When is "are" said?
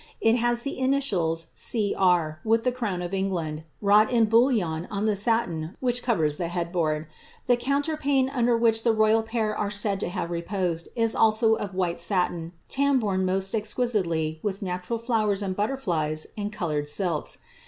9.55-9.69